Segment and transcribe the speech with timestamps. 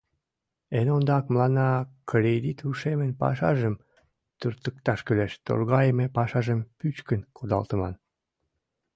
[0.79, 1.69] Эн ондак мыланна
[2.09, 3.75] кредит ушемын пашажым
[4.39, 7.93] туртыкташ кӱлеш, торгайыме пашажым пӱчкын кудалтыман.